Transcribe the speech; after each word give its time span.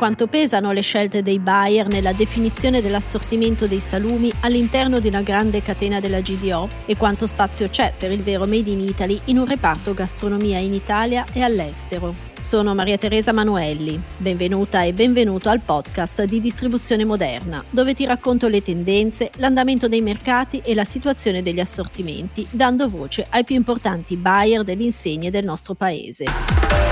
quanto 0.00 0.28
pesano 0.28 0.72
le 0.72 0.80
scelte 0.80 1.22
dei 1.22 1.38
buyer 1.38 1.86
nella 1.86 2.14
definizione 2.14 2.80
dell'assortimento 2.80 3.66
dei 3.66 3.80
salumi 3.80 4.32
all'interno 4.40 4.98
di 4.98 5.08
una 5.08 5.20
grande 5.20 5.60
catena 5.60 6.00
della 6.00 6.22
GDO 6.22 6.66
e 6.86 6.96
quanto 6.96 7.26
spazio 7.26 7.68
c'è 7.68 7.92
per 7.94 8.10
il 8.10 8.22
vero 8.22 8.46
Made 8.46 8.70
in 8.70 8.80
Italy 8.80 9.20
in 9.26 9.36
un 9.36 9.44
reparto 9.44 9.92
gastronomia 9.92 10.56
in 10.56 10.72
Italia 10.72 11.26
e 11.34 11.42
all'estero. 11.42 12.14
Sono 12.40 12.74
Maria 12.74 12.96
Teresa 12.96 13.32
Manuelli, 13.32 14.00
benvenuta 14.16 14.84
e 14.84 14.94
benvenuto 14.94 15.50
al 15.50 15.60
podcast 15.60 16.24
di 16.24 16.40
Distribuzione 16.40 17.04
Moderna, 17.04 17.62
dove 17.68 17.92
ti 17.92 18.06
racconto 18.06 18.48
le 18.48 18.62
tendenze, 18.62 19.30
l'andamento 19.36 19.86
dei 19.86 20.00
mercati 20.00 20.62
e 20.64 20.74
la 20.74 20.84
situazione 20.84 21.42
degli 21.42 21.60
assortimenti, 21.60 22.46
dando 22.48 22.88
voce 22.88 23.26
ai 23.28 23.44
più 23.44 23.54
importanti 23.54 24.16
buyer 24.16 24.64
delle 24.64 24.84
insegne 24.84 25.30
del 25.30 25.44
nostro 25.44 25.74
paese. 25.74 26.89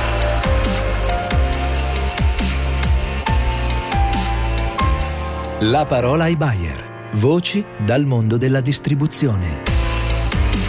La 5.62 5.84
parola 5.84 6.22
ai 6.22 6.36
buyer. 6.36 7.10
Voci 7.14 7.64
dal 7.84 8.04
mondo 8.04 8.36
della 8.36 8.60
distribuzione. 8.60 9.64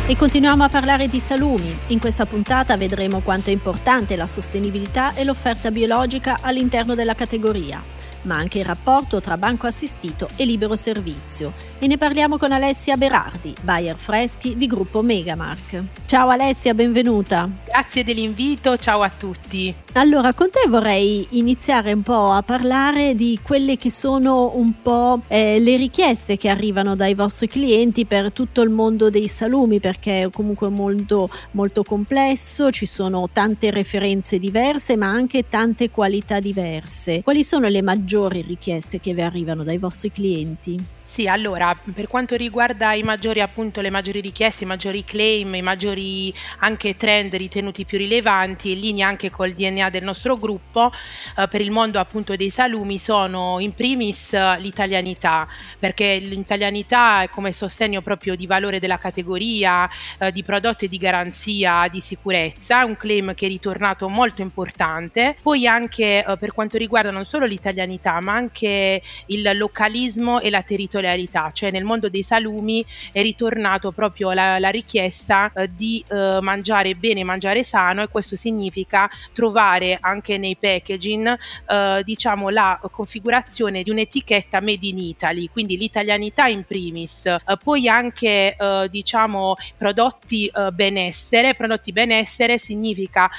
E 0.07 0.17
continuiamo 0.17 0.63
a 0.63 0.67
parlare 0.67 1.07
di 1.07 1.19
salumi. 1.19 1.77
In 1.89 1.99
questa 1.99 2.25
puntata 2.25 2.75
vedremo 2.75 3.19
quanto 3.19 3.51
è 3.51 3.53
importante 3.53 4.15
la 4.15 4.25
sostenibilità 4.25 5.13
e 5.13 5.25
l'offerta 5.25 5.69
biologica 5.69 6.39
all'interno 6.41 6.95
della 6.95 7.13
categoria, 7.13 7.79
ma 8.23 8.35
anche 8.35 8.59
il 8.59 8.65
rapporto 8.65 9.21
tra 9.21 9.37
banco 9.37 9.67
assistito 9.67 10.27
e 10.35 10.45
libero 10.45 10.75
servizio 10.75 11.53
e 11.79 11.87
ne 11.87 11.97
parliamo 11.97 12.37
con 12.37 12.51
Alessia 12.51 12.97
Berardi, 12.97 13.55
buyer 13.61 13.95
freschi 13.95 14.57
di 14.57 14.67
gruppo 14.67 15.01
Megamark. 15.01 15.83
Ciao 16.05 16.27
Alessia, 16.27 16.73
benvenuta. 16.73 17.49
Grazie 17.65 18.03
dell'invito, 18.03 18.75
ciao 18.77 18.99
a 19.01 19.09
tutti. 19.09 19.73
Allora, 19.93 20.33
con 20.33 20.49
te 20.49 20.67
vorrei 20.67 21.25
iniziare 21.31 21.93
un 21.93 22.01
po' 22.01 22.31
a 22.31 22.41
parlare 22.41 23.15
di 23.15 23.39
quelle 23.41 23.77
che 23.77 23.89
sono 23.89 24.51
un 24.55 24.81
po' 24.81 25.21
eh, 25.27 25.59
le 25.59 25.77
richieste 25.77 26.35
che 26.35 26.49
arrivano 26.49 26.97
dai 26.97 27.13
vostri 27.13 27.47
clienti 27.47 28.05
per 28.05 28.33
tutto 28.33 28.61
il 28.61 28.69
mondo 28.69 29.09
dei 29.09 29.29
salumi, 29.29 29.79
perché 29.79 30.23
è 30.23 30.29
comunque 30.29 30.67
molto, 30.67 31.29
molto 31.51 31.83
complesso, 31.83 32.71
ci 32.71 32.85
sono 32.85 33.29
tante 33.31 33.71
referenze 33.71 34.37
diverse, 34.37 34.97
ma 34.97 35.07
anche 35.07 35.47
tante 35.47 35.89
qualità 35.89 36.39
diverse. 36.39 37.23
Quali 37.23 37.43
sono 37.43 37.67
le 37.69 37.81
maggiori 37.81 38.08
richieste 38.41 38.99
che 38.99 39.13
vi 39.13 39.21
arrivano 39.21 39.63
dai 39.63 39.77
vostri 39.77 40.11
clienti? 40.11 40.83
Sì, 41.11 41.27
allora, 41.27 41.75
per 41.91 42.05
quanto 42.05 42.35
riguarda 42.35 42.93
i 42.93 43.01
maggiori, 43.01 43.41
appunto, 43.41 43.81
le 43.81 43.89
maggiori 43.89 44.21
richieste, 44.21 44.63
i 44.63 44.67
maggiori 44.67 45.03
claim, 45.03 45.55
i 45.55 45.61
maggiori 45.63 46.31
anche 46.59 46.95
trend 46.95 47.33
ritenuti 47.33 47.83
più 47.83 47.97
rilevanti, 47.97 48.73
in 48.73 48.79
linea 48.79 49.07
anche 49.07 49.31
col 49.31 49.53
DNA 49.53 49.89
del 49.89 50.03
nostro 50.03 50.37
gruppo, 50.37 50.91
eh, 51.35 51.47
per 51.47 51.61
il 51.61 51.71
mondo 51.71 51.99
appunto 51.99 52.35
dei 52.35 52.51
salumi 52.51 52.99
sono 52.99 53.59
in 53.59 53.73
primis 53.73 54.33
l'italianità, 54.59 55.47
perché 55.79 56.19
l'italianità 56.19 57.23
è 57.23 57.29
come 57.29 57.53
sostegno 57.53 58.01
proprio 58.01 58.35
di 58.35 58.45
valore 58.45 58.79
della 58.79 58.99
categoria, 58.99 59.89
eh, 60.19 60.31
di 60.31 60.43
prodotti 60.43 60.87
di 60.87 60.97
garanzia, 60.97 61.87
di 61.89 61.99
sicurezza, 62.01 62.85
un 62.85 62.95
claim 62.95 63.33
che 63.33 63.47
è 63.47 63.49
ritornato 63.49 64.07
molto 64.09 64.41
importante. 64.43 65.35
Poi 65.41 65.65
anche 65.65 66.23
eh, 66.23 66.37
per 66.37 66.53
quanto 66.53 66.77
riguarda 66.77 67.09
non 67.09 67.25
solo 67.25 67.47
l'italianità, 67.47 68.21
ma 68.21 68.33
anche 68.33 69.01
il 69.25 69.57
localismo 69.57 70.39
e 70.39 70.51
la 70.51 70.61
territorialità 70.61 70.97
territorialità, 70.99 71.51
cioè 71.53 71.71
nel 71.71 71.83
mondo 71.83 72.09
dei 72.09 72.23
salumi 72.23 72.85
è 73.11 73.21
ritornato 73.21 73.91
proprio 73.91 74.31
la, 74.31 74.59
la 74.59 74.69
richiesta 74.69 75.51
eh, 75.53 75.69
di 75.73 76.03
eh, 76.09 76.39
mangiare 76.41 76.93
bene, 76.95 77.23
mangiare 77.23 77.63
sano 77.63 78.01
e 78.01 78.07
questo 78.07 78.35
significa 78.35 79.09
trovare 79.33 79.97
anche 79.99 80.37
nei 80.37 80.57
packaging 80.57 81.37
eh, 81.67 82.01
diciamo 82.03 82.49
la 82.49 82.79
configurazione 82.91 83.83
di 83.83 83.89
un'etichetta 83.89 84.61
made 84.61 84.85
in 84.85 84.97
Italy, 84.97 85.49
quindi 85.49 85.77
l'italianità 85.77 86.47
in 86.47 86.63
primis, 86.65 87.25
eh, 87.25 87.39
poi 87.63 87.87
anche 87.87 88.55
eh, 88.55 88.87
diciamo 88.89 89.55
prodotti 89.77 90.47
eh, 90.47 90.71
benessere, 90.71 91.55
prodotti 91.55 91.91
benessere 91.91 92.57
significa 92.57 93.29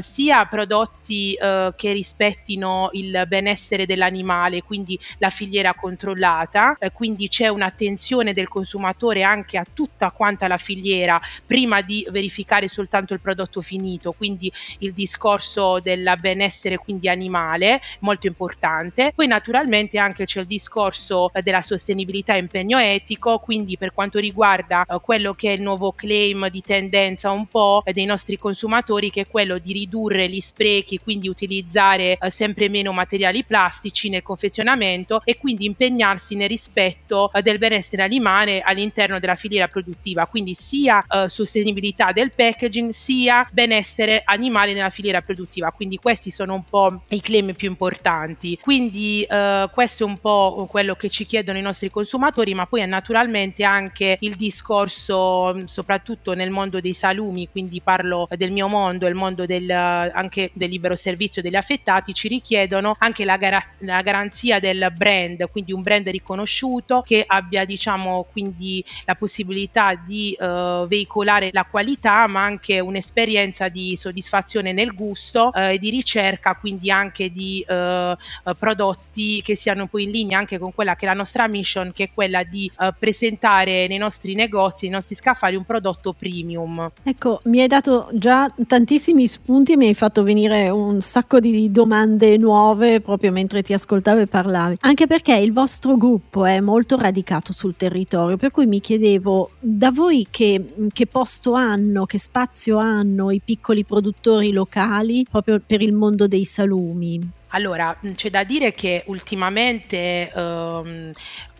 sia 0.00 0.44
prodotti 0.46 1.36
che 1.36 1.92
rispettino 1.92 2.88
il 2.92 3.24
benessere 3.28 3.86
dell'animale, 3.86 4.62
quindi 4.62 4.98
la 5.18 5.30
filiera 5.30 5.74
controllata, 5.74 6.76
quindi 6.92 7.03
c'è 7.28 7.48
un'attenzione 7.48 8.32
del 8.32 8.48
consumatore 8.48 9.22
anche 9.22 9.58
a 9.58 9.66
tutta 9.70 10.10
quanta 10.10 10.48
la 10.48 10.56
filiera 10.56 11.20
prima 11.44 11.82
di 11.82 12.06
verificare 12.10 12.66
soltanto 12.66 13.12
il 13.12 13.20
prodotto 13.20 13.60
finito, 13.60 14.12
quindi 14.12 14.50
il 14.78 14.92
discorso 14.92 15.80
del 15.80 16.14
benessere 16.18 16.78
quindi 16.78 17.08
animale, 17.08 17.80
molto 18.00 18.26
importante. 18.26 19.12
Poi 19.14 19.26
naturalmente 19.26 19.98
anche 19.98 20.24
c'è 20.24 20.40
il 20.40 20.46
discorso 20.46 21.30
della 21.42 21.60
sostenibilità 21.60 22.34
e 22.34 22.38
impegno 22.38 22.78
etico, 22.78 23.38
quindi 23.38 23.76
per 23.76 23.92
quanto 23.92 24.18
riguarda 24.18 24.84
eh, 24.84 24.98
quello 25.00 25.34
che 25.34 25.50
è 25.50 25.56
il 25.56 25.62
nuovo 25.62 25.92
claim 25.92 26.48
di 26.48 26.62
tendenza 26.62 27.30
un 27.30 27.46
po' 27.46 27.82
dei 27.84 28.04
nostri 28.06 28.38
consumatori 28.38 29.10
che 29.10 29.22
è 29.22 29.26
quello 29.26 29.58
di 29.58 29.72
ridurre 29.72 30.28
gli 30.28 30.40
sprechi, 30.40 30.98
quindi 30.98 31.28
utilizzare 31.28 32.16
eh, 32.16 32.30
sempre 32.30 32.68
meno 32.70 32.92
materiali 32.92 33.44
plastici 33.44 34.08
nel 34.08 34.22
confezionamento 34.22 35.20
e 35.24 35.36
quindi 35.36 35.66
impegnarsi 35.66 36.34
nel 36.34 36.48
rispetto 36.48 36.92
rispetto 36.94 37.30
eh, 37.32 37.42
del 37.42 37.58
benessere 37.58 38.02
animale 38.02 38.60
all'interno 38.60 39.18
della 39.18 39.34
filiera 39.34 39.66
produttiva, 39.66 40.26
quindi 40.26 40.54
sia 40.54 41.04
eh, 41.06 41.28
sostenibilità 41.28 42.12
del 42.12 42.32
packaging 42.34 42.90
sia 42.90 43.46
benessere 43.50 44.22
animale 44.24 44.72
nella 44.72 44.90
filiera 44.90 45.20
produttiva. 45.20 45.70
Quindi 45.70 45.96
questi 45.96 46.30
sono 46.30 46.54
un 46.54 46.64
po' 46.64 47.02
i 47.08 47.20
claim 47.20 47.52
più 47.54 47.68
importanti. 47.68 48.58
Quindi 48.60 49.22
eh, 49.22 49.68
questo 49.72 50.04
è 50.04 50.06
un 50.06 50.18
po' 50.18 50.66
quello 50.70 50.94
che 50.94 51.08
ci 51.08 51.26
chiedono 51.26 51.58
i 51.58 51.62
nostri 51.62 51.90
consumatori, 51.90 52.54
ma 52.54 52.66
poi 52.66 52.80
è 52.80 52.86
naturalmente 52.86 53.64
anche 53.64 54.16
il 54.20 54.34
discorso 54.36 55.52
mm, 55.54 55.64
soprattutto 55.64 56.34
nel 56.34 56.50
mondo 56.50 56.80
dei 56.80 56.92
salumi, 56.92 57.48
quindi 57.50 57.80
parlo 57.80 58.28
del 58.36 58.52
mio 58.52 58.68
mondo, 58.68 59.06
il 59.06 59.14
mondo 59.14 59.46
del, 59.46 59.70
anche 59.70 60.50
del 60.54 60.70
libero 60.70 60.94
servizio 60.96 61.42
degli 61.42 61.56
affettati, 61.56 62.14
ci 62.14 62.28
richiedono 62.28 62.96
anche 62.98 63.24
la, 63.24 63.36
gar- 63.36 63.76
la 63.78 64.00
garanzia 64.02 64.60
del 64.60 64.92
brand, 64.96 65.48
quindi 65.50 65.72
un 65.72 65.82
brand 65.82 66.08
riconosciuto 66.08 66.83
conosciuto, 66.84 67.02
che 67.02 67.24
abbia 67.26 67.64
diciamo 67.64 68.26
quindi 68.30 68.84
la 69.06 69.14
possibilità 69.14 69.94
di 69.94 70.36
uh, 70.38 70.86
veicolare 70.86 71.50
la 71.52 71.64
qualità 71.68 72.26
ma 72.26 72.42
anche 72.44 72.80
un'esperienza 72.80 73.68
di 73.68 73.96
soddisfazione 73.96 74.72
nel 74.72 74.94
gusto 74.94 75.50
uh, 75.52 75.58
e 75.58 75.78
di 75.78 75.90
ricerca 75.90 76.54
quindi 76.56 76.90
anche 76.90 77.30
di 77.30 77.64
uh, 77.66 78.16
prodotti 78.58 79.42
che 79.42 79.56
siano 79.56 79.86
poi 79.86 80.04
in 80.04 80.10
linea 80.10 80.38
anche 80.38 80.58
con 80.58 80.74
quella 80.74 80.94
che 80.94 81.06
è 81.06 81.08
la 81.08 81.14
nostra 81.14 81.48
mission 81.48 81.92
che 81.92 82.04
è 82.04 82.10
quella 82.12 82.42
di 82.42 82.70
presentare 82.98 83.86
nei 83.86 83.98
nostri 83.98 84.34
negozi, 84.34 84.86
nei 84.86 84.94
nostri 84.94 85.14
scaffali 85.14 85.56
un 85.56 85.64
prodotto 85.64 86.12
premium. 86.12 86.90
Ecco, 87.02 87.40
mi 87.44 87.60
hai 87.60 87.66
dato 87.66 88.08
già 88.12 88.52
tantissimi 88.66 89.26
spunti 89.26 89.72
e 89.72 89.76
mi 89.76 89.86
hai 89.86 89.94
fatto 89.94 90.22
venire 90.22 90.68
un 90.68 91.00
sacco 91.00 91.40
di 91.40 91.70
domande 91.70 92.36
nuove 92.36 93.00
proprio 93.00 93.32
mentre 93.32 93.62
ti 93.62 93.72
ascoltavo 93.72 94.20
e 94.20 94.26
parlavi. 94.26 94.76
Anche 94.80 95.06
perché 95.06 95.36
il 95.36 95.52
vostro 95.52 95.96
gruppo 95.96 96.44
è 96.44 96.60
molto 96.60 96.73
radicato 96.96 97.52
sul 97.52 97.76
territorio, 97.76 98.36
per 98.36 98.50
cui 98.50 98.66
mi 98.66 98.80
chiedevo 98.80 99.50
da 99.60 99.90
voi 99.90 100.26
che, 100.30 100.74
che 100.92 101.06
posto 101.06 101.54
hanno, 101.54 102.06
che 102.06 102.18
spazio 102.18 102.78
hanno 102.78 103.30
i 103.30 103.40
piccoli 103.44 103.84
produttori 103.84 104.52
locali 104.52 105.26
proprio 105.28 105.60
per 105.64 105.80
il 105.82 105.94
mondo 105.94 106.26
dei 106.26 106.44
salumi? 106.44 107.20
Allora, 107.48 107.96
c'è 108.16 108.30
da 108.30 108.42
dire 108.42 108.72
che 108.72 109.04
ultimamente 109.06 110.30
ehm, 110.32 111.12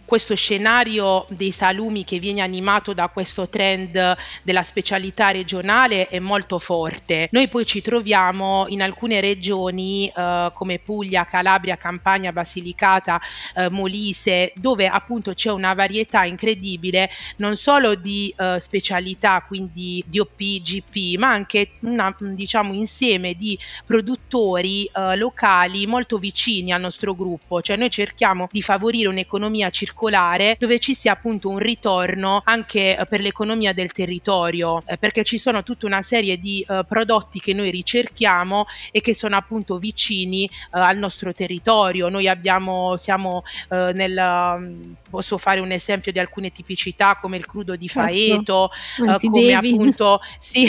questo 0.04 0.34
scenario 0.34 1.24
dei 1.30 1.50
salumi 1.50 2.04
che 2.04 2.18
viene 2.18 2.42
animato 2.42 2.92
da 2.92 3.08
questo 3.08 3.48
trend 3.48 4.16
della 4.42 4.62
specialità 4.62 5.30
regionale 5.30 6.08
è 6.08 6.18
molto 6.18 6.58
forte. 6.58 7.28
Noi 7.32 7.48
poi 7.48 7.64
ci 7.64 7.80
troviamo 7.80 8.66
in 8.68 8.82
alcune 8.82 9.20
regioni 9.20 10.12
eh, 10.14 10.50
come 10.52 10.78
Puglia, 10.78 11.24
Calabria, 11.24 11.76
Campania, 11.76 12.32
Basilicata, 12.32 13.20
eh, 13.54 13.70
Molise, 13.70 14.52
dove 14.56 14.86
appunto 14.86 15.32
c'è 15.32 15.50
una 15.50 15.72
varietà 15.74 16.24
incredibile 16.24 17.10
non 17.36 17.56
solo 17.56 17.94
di 17.94 18.32
eh, 18.36 18.60
specialità, 18.60 19.42
quindi 19.46 20.04
DOP, 20.06 20.36
GP, 20.36 21.18
ma 21.18 21.30
anche 21.30 21.70
un 21.80 22.34
diciamo, 22.34 22.72
insieme 22.72 23.34
di 23.34 23.58
produttori 23.86 24.84
eh, 24.84 25.16
locali 25.16 25.86
molto 25.86 26.18
vicini 26.18 26.72
al 26.72 26.80
nostro 26.80 27.14
gruppo. 27.14 27.62
Cioè 27.62 27.76
noi 27.76 27.90
cerchiamo 27.90 28.48
di 28.50 28.60
favorire 28.60 29.08
un'economia 29.08 29.70
circolare 29.70 29.92
circolare 29.94 30.56
dove 30.58 30.80
ci 30.80 30.92
sia 30.94 31.12
appunto 31.12 31.48
un 31.48 31.58
ritorno 31.58 32.42
anche 32.44 32.96
eh, 32.96 33.04
per 33.04 33.20
l'economia 33.20 33.72
del 33.72 33.92
territorio, 33.92 34.82
eh, 34.84 34.98
perché 34.98 35.22
ci 35.22 35.38
sono 35.38 35.62
tutta 35.62 35.86
una 35.86 36.02
serie 36.02 36.36
di 36.38 36.66
eh, 36.68 36.84
prodotti 36.86 37.38
che 37.38 37.54
noi 37.54 37.70
ricerchiamo 37.70 38.66
e 38.90 39.00
che 39.00 39.14
sono 39.14 39.36
appunto 39.36 39.78
vicini 39.78 40.50
al 40.70 40.98
nostro 40.98 41.32
territorio. 41.32 42.08
Noi 42.08 42.28
abbiamo, 42.28 42.96
siamo 42.96 43.44
nel, 43.68 44.56
mm, 44.58 44.92
posso 45.08 45.38
fare 45.38 45.60
un 45.60 45.70
esempio 45.70 46.10
di 46.10 46.18
alcune 46.18 46.50
tipicità 46.50 47.16
come 47.20 47.36
il 47.36 47.46
crudo 47.46 47.76
di 47.76 47.86
certo. 47.86 48.08
Faeto, 48.08 48.70
Anzi, 49.06 49.28
come 49.28 49.42
devi. 49.42 49.72
appunto, 49.72 50.20
sì, 50.38 50.66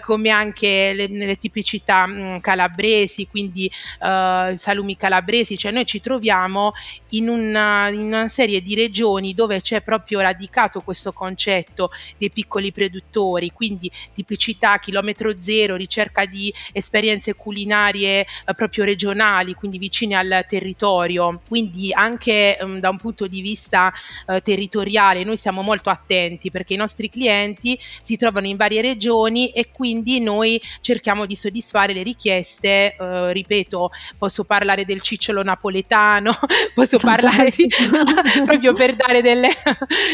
come 0.00 0.30
anche 0.30 0.92
le, 0.92 1.06
le 1.06 1.36
tipicità 1.36 2.06
mh, 2.06 2.12
mm, 2.12 2.36
calabresi, 2.38 3.28
quindi 3.28 3.70
salumi 3.98 4.96
calabresi, 4.96 5.56
cioè 5.56 5.72
noi 5.72 5.86
ci 5.86 6.00
troviamo 6.00 6.72
in 7.10 7.28
una, 7.28 7.88
in 7.90 8.15
una 8.18 8.28
serie 8.28 8.60
di 8.60 8.74
regioni 8.74 9.34
dove 9.34 9.60
c'è 9.60 9.82
proprio 9.82 10.20
radicato 10.20 10.80
questo 10.80 11.12
concetto 11.12 11.90
dei 12.18 12.30
piccoli 12.30 12.72
produttori, 12.72 13.50
quindi 13.52 13.90
tipicità, 14.12 14.78
chilometro 14.78 15.38
zero, 15.38 15.76
ricerca 15.76 16.24
di 16.24 16.52
esperienze 16.72 17.34
culinarie 17.34 18.20
eh, 18.20 18.26
proprio 18.54 18.84
regionali, 18.84 19.54
quindi 19.54 19.78
vicine 19.78 20.14
al 20.14 20.44
territorio. 20.46 21.40
Quindi 21.46 21.92
anche 21.92 22.58
um, 22.60 22.78
da 22.78 22.88
un 22.88 22.98
punto 22.98 23.26
di 23.26 23.40
vista 23.40 23.92
uh, 24.26 24.40
territoriale 24.40 25.24
noi 25.24 25.36
siamo 25.36 25.62
molto 25.62 25.90
attenti 25.90 26.50
perché 26.50 26.74
i 26.74 26.76
nostri 26.76 27.08
clienti 27.08 27.78
si 28.00 28.16
trovano 28.16 28.46
in 28.46 28.56
varie 28.56 28.80
regioni 28.80 29.50
e 29.50 29.70
quindi 29.70 30.20
noi 30.20 30.60
cerchiamo 30.80 31.26
di 31.26 31.34
soddisfare 31.34 31.92
le 31.92 32.02
richieste, 32.02 32.96
uh, 32.98 33.26
ripeto, 33.26 33.90
posso 34.18 34.44
parlare 34.44 34.84
del 34.84 35.00
cicciolo 35.00 35.42
napoletano, 35.42 36.32
posso 36.74 36.98
parlare 36.98 37.50
di, 37.54 37.68
proprio 38.44 38.72
per 38.72 38.94
dare 38.94 39.22
delle, 39.22 39.50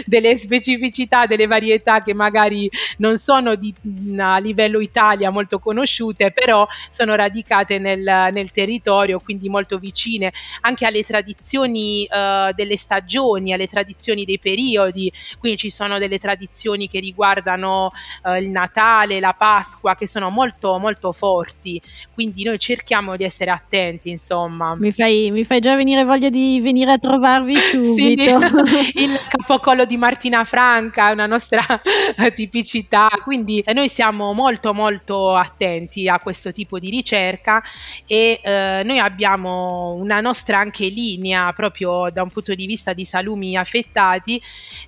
delle, 0.04 0.36
specificità, 0.36 1.26
delle 1.26 1.46
varietà 1.46 2.02
che 2.02 2.14
magari 2.14 2.70
non 2.98 3.18
sono 3.18 3.54
di, 3.54 3.74
a 4.18 4.38
livello 4.38 4.80
Italia 4.80 5.30
molto 5.30 5.58
conosciute, 5.58 6.30
però 6.30 6.66
sono 6.88 7.14
radicate 7.14 7.78
nel, 7.78 8.30
nel 8.32 8.50
territorio, 8.50 9.20
quindi 9.20 9.48
molto 9.48 9.78
vicine 9.78 10.32
anche 10.60 10.86
alle 10.86 11.02
tradizioni 11.02 12.06
uh, 12.08 12.52
delle 12.54 12.76
stagioni, 12.76 13.52
alle 13.52 13.66
tradizioni 13.66 14.24
dei 14.24 14.38
periodi, 14.38 15.12
quindi 15.38 15.58
ci 15.58 15.70
sono 15.70 15.98
delle 15.98 16.18
tradizioni 16.18 16.88
che 16.88 17.00
riguardano 17.00 17.90
uh, 18.24 18.34
il 18.34 18.48
Natale, 18.48 19.20
la 19.20 19.34
Pasqua, 19.36 19.94
che 19.94 20.06
sono 20.06 20.30
molto 20.30 20.78
molto 20.78 21.12
forti, 21.12 21.80
quindi 22.12 22.44
noi 22.44 22.58
cerchiamo 22.58 23.16
di 23.16 23.24
essere 23.24 23.50
attenti, 23.50 24.10
insomma. 24.10 24.74
Mi 24.74 24.92
fai, 24.92 25.30
mi 25.30 25.44
fai 25.44 25.60
già 25.60 25.76
venire 25.76 26.04
voglia 26.04 26.28
di 26.28 26.60
venire 26.60 26.92
a 26.92 26.98
trovarvi 26.98 27.54
subito. 27.82 28.66
sì, 28.66 28.92
il 29.02 29.18
capocollo 29.28 29.84
di 29.84 29.96
Martina 29.96 30.44
Franca 30.44 31.10
una 31.12 31.26
nostra 31.26 31.62
tipicità, 32.34 33.08
quindi 33.22 33.62
noi 33.72 33.88
siamo 33.88 34.32
molto 34.32 34.74
molto 34.74 35.34
attenti 35.34 36.08
a 36.08 36.18
questo 36.18 36.52
tipo 36.52 36.78
di 36.78 36.90
ricerca 36.90 37.62
e 38.06 38.40
eh, 38.42 38.82
noi 38.84 38.98
abbiamo 38.98 39.94
una 39.94 40.20
nostra 40.20 40.58
anche 40.58 40.86
linea 40.86 41.52
proprio 41.52 42.10
da 42.10 42.22
un 42.22 42.30
punto 42.30 42.54
di 42.54 42.66
vista 42.66 42.92
di 42.92 43.04
salumi 43.04 43.56
affettati, 43.56 44.40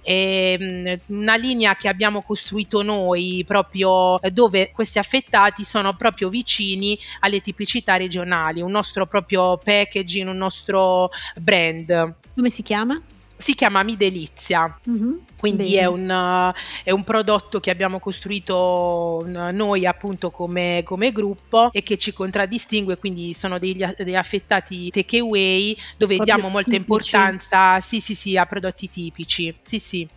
e, 0.02 0.58
mm, 0.60 1.16
una 1.16 1.36
linea 1.36 1.74
che 1.74 1.88
abbiamo 1.88 2.22
costruito 2.22 2.82
noi 2.82 3.44
proprio 3.46 4.18
dove 4.32 4.70
questi 4.72 4.98
affettati 4.98 5.64
sono 5.64 5.94
proprio 5.94 6.28
vicini 6.28 6.98
alle 7.20 7.40
tipicità 7.40 7.96
regionali, 7.96 8.60
un 8.60 8.70
nostro 8.70 9.06
proprio 9.06 9.56
packaging, 9.56 10.28
un 10.28 10.36
nostro 10.36 11.10
brand. 11.40 12.14
Come 12.34 12.48
si 12.48 12.62
chiama? 12.62 12.83
Si 13.36 13.54
chiama 13.54 13.82
Mi 13.82 13.96
Delizia. 13.96 14.78
Mm-hmm. 14.88 15.12
Quindi 15.36 15.76
è 15.76 15.84
un, 15.84 16.52
è 16.82 16.90
un, 16.90 17.04
prodotto 17.04 17.60
che 17.60 17.70
abbiamo 17.70 17.98
costruito 17.98 19.22
noi 19.26 19.84
appunto 19.84 20.30
come, 20.30 20.82
come, 20.84 21.12
gruppo 21.12 21.68
e 21.70 21.82
che 21.82 21.98
ci 21.98 22.12
contraddistingue, 22.12 22.96
quindi 22.96 23.34
sono 23.34 23.58
degli, 23.58 23.84
degli 23.98 24.14
affettati 24.14 24.88
takeaway 24.88 25.76
dove 25.98 26.16
Proprio 26.16 26.34
diamo 26.34 26.48
molta 26.48 26.70
tipici. 26.70 26.92
importanza 26.92 27.80
sì, 27.80 28.00
sì, 28.00 28.14
sì, 28.14 28.36
a 28.36 28.46
prodotti 28.46 28.88
tipici. 28.88 29.54
Sì, 29.60 29.78
sì. 29.78 30.08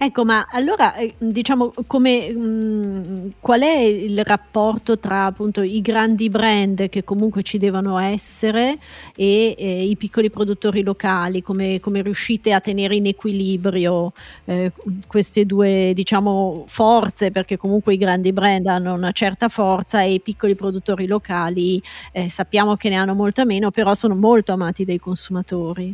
Ecco, 0.00 0.24
ma 0.24 0.46
allora 0.52 0.94
eh, 0.94 1.12
diciamo 1.18 1.72
come, 1.88 2.30
mh, 2.30 2.38
mm, 2.38 3.28
qual 3.40 3.62
è 3.62 3.78
il 3.80 4.22
rapporto 4.24 4.96
tra 5.00 5.24
appunto 5.24 5.60
i 5.60 5.80
grandi 5.80 6.28
brand 6.28 6.88
che 6.88 7.02
comunque 7.02 7.42
ci 7.42 7.58
devono 7.58 7.98
essere 7.98 8.78
e 9.16 9.56
eh, 9.58 9.82
i 9.88 9.96
piccoli 9.96 10.30
produttori 10.30 10.84
locali, 10.84 11.42
come, 11.42 11.80
come, 11.80 12.02
riuscite 12.02 12.52
a 12.52 12.60
tenere 12.60 12.94
in 12.94 13.06
equilibrio 13.06 14.12
eh, 14.44 14.70
queste 15.08 15.44
due 15.44 15.90
diciamo 15.94 16.64
forze, 16.68 17.32
perché 17.32 17.56
comunque 17.56 17.94
i 17.94 17.98
grandi 17.98 18.32
brand 18.32 18.66
hanno 18.68 18.94
una 18.94 19.10
certa 19.10 19.48
forza 19.48 20.02
e 20.02 20.12
i 20.12 20.20
piccoli 20.20 20.54
produttori 20.54 21.06
locali 21.06 21.82
eh, 22.12 22.30
sappiamo 22.30 22.76
che 22.76 22.88
ne 22.88 22.94
hanno 22.94 23.14
molta 23.14 23.44
meno, 23.44 23.72
però 23.72 23.94
sono 23.94 24.14
molto 24.14 24.52
amati 24.52 24.84
dai 24.84 25.00
consumatori. 25.00 25.92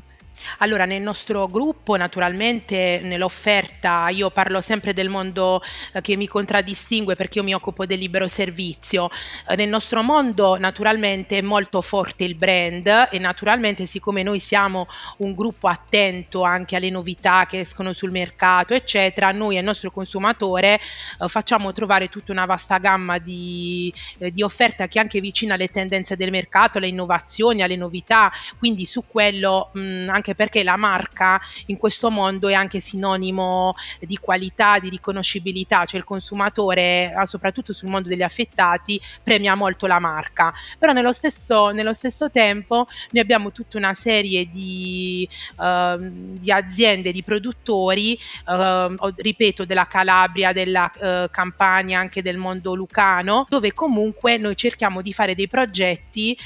Allora, 0.58 0.84
nel 0.84 1.02
nostro 1.02 1.46
gruppo, 1.46 1.96
naturalmente, 1.96 3.00
nell'offerta, 3.02 4.08
io 4.08 4.30
parlo 4.30 4.60
sempre 4.60 4.92
del 4.92 5.08
mondo 5.08 5.62
eh, 5.92 6.00
che 6.00 6.16
mi 6.16 6.26
contraddistingue 6.26 7.14
perché 7.14 7.38
io 7.38 7.44
mi 7.44 7.54
occupo 7.54 7.86
del 7.86 7.98
libero 7.98 8.28
servizio. 8.28 9.10
Eh, 9.48 9.56
nel 9.56 9.68
nostro 9.68 10.02
mondo, 10.02 10.56
naturalmente, 10.58 11.38
è 11.38 11.42
molto 11.42 11.80
forte 11.80 12.24
il 12.24 12.34
brand 12.34 13.08
e 13.10 13.18
naturalmente, 13.18 13.86
siccome 13.86 14.22
noi 14.22 14.38
siamo 14.38 14.86
un 15.18 15.34
gruppo 15.34 15.68
attento 15.68 16.42
anche 16.42 16.76
alle 16.76 16.90
novità 16.90 17.46
che 17.46 17.60
escono 17.60 17.92
sul 17.92 18.10
mercato, 18.10 18.74
eccetera, 18.74 19.30
noi 19.32 19.58
al 19.58 19.64
nostro 19.64 19.90
consumatore 19.90 20.74
eh, 20.74 21.28
facciamo 21.28 21.72
trovare 21.72 22.08
tutta 22.08 22.32
una 22.32 22.44
vasta 22.44 22.78
gamma 22.78 23.18
di, 23.18 23.92
eh, 24.18 24.30
di 24.30 24.42
offerta 24.42 24.86
che 24.86 24.98
è 24.98 25.02
anche 25.02 25.20
vicina 25.20 25.54
alle 25.54 25.68
tendenze 25.68 26.16
del 26.16 26.30
mercato, 26.30 26.78
alle 26.78 26.88
innovazioni, 26.88 27.62
alle 27.62 27.76
novità, 27.76 28.30
quindi 28.58 28.84
su 28.84 29.04
quello 29.06 29.70
mh, 29.72 30.08
anche 30.08 30.33
perché 30.34 30.62
la 30.62 30.76
marca 30.76 31.40
in 31.66 31.76
questo 31.76 32.10
mondo 32.10 32.48
è 32.48 32.54
anche 32.54 32.80
sinonimo 32.80 33.74
di 34.00 34.16
qualità, 34.18 34.78
di 34.78 34.88
riconoscibilità, 34.88 35.84
cioè 35.84 35.98
il 35.98 36.06
consumatore, 36.06 37.12
ah, 37.12 37.26
soprattutto 37.26 37.72
sul 37.72 37.88
mondo 37.88 38.08
degli 38.08 38.22
affettati, 38.22 39.00
premia 39.22 39.54
molto 39.54 39.86
la 39.86 39.98
marca. 39.98 40.52
Però 40.78 40.92
nello 40.92 41.12
stesso, 41.12 41.70
nello 41.70 41.92
stesso 41.92 42.30
tempo 42.30 42.86
noi 43.10 43.22
abbiamo 43.22 43.52
tutta 43.52 43.78
una 43.78 43.94
serie 43.94 44.48
di, 44.48 45.28
uh, 45.56 45.96
di 46.00 46.50
aziende, 46.50 47.12
di 47.12 47.22
produttori, 47.22 48.18
uh, 48.46 49.12
ripeto, 49.16 49.64
della 49.64 49.84
Calabria, 49.84 50.52
della 50.52 50.90
uh, 50.94 51.30
Campania, 51.30 51.98
anche 51.98 52.22
del 52.22 52.36
mondo 52.36 52.74
lucano, 52.74 53.46
dove 53.48 53.72
comunque 53.72 54.36
noi 54.36 54.56
cerchiamo 54.56 55.02
di 55.02 55.12
fare 55.12 55.34
dei 55.34 55.48
progetti 55.48 56.36